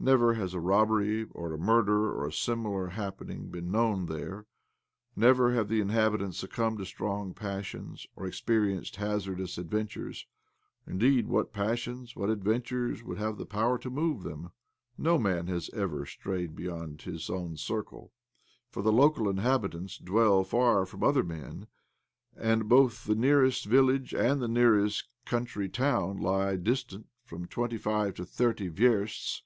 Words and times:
Never 0.00 0.34
has 0.34 0.52
a 0.52 0.60
robbery 0.60 1.24
or 1.30 1.54
a 1.54 1.58
murder 1.58 2.12
or 2.14 2.26
a 2.28 2.32
similar 2.32 2.88
happening 2.88 3.48
been 3.48 3.70
known 3.70 4.04
there; 4.04 4.44
never 5.16 5.54
have 5.54 5.68
the 5.70 5.80
inhabitants 5.80 6.36
succumbed 6.40 6.76
to 6.80 6.84
strong 6.84 7.32
passions, 7.32 8.06
or 8.14 8.26
experienced 8.26 8.96
hazardous 8.96 9.56
adventures. 9.56 10.26
Indeed, 10.86 11.26
what 11.26 11.54
passions, 11.54 12.14
what 12.14 12.28
adventures 12.28 13.02
would 13.02 13.16
have 13.16 13.38
the 13.38 13.46
power 13.46 13.78
to 13.78 13.88
move 13.88 14.24
them? 14.24 14.50
No 14.98 15.16
man 15.18 15.46
has 15.46 15.70
ever 15.70 16.04
strayed 16.04 16.54
beyond 16.54 17.00
his 17.00 17.30
own 17.30 17.56
circle, 17.56 18.12
for 18.68 18.82
the 18.82 18.92
local 18.92 19.26
inhabitants 19.26 19.96
dwell 19.96 20.44
far 20.44 20.84
from 20.84 21.02
other 21.02 21.24
men, 21.24 21.66
and 22.36 22.68
both 22.68 23.04
the 23.06 23.16
nearest 23.16 23.64
village 23.64 24.12
and 24.12 24.42
the 24.42 24.48
nearest 24.48 25.08
country 25.24 25.70
town 25.70 26.18
lie 26.18 26.56
distant 26.56 27.06
from 27.24 27.46
twenty 27.46 27.78
five 27.78 28.12
to 28.16 28.26
thirty 28.26 28.68
versts. 28.68 29.42